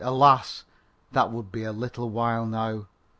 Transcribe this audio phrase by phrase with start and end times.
[0.03, 0.63] Alas!
[1.11, 2.87] that would be but a little while now.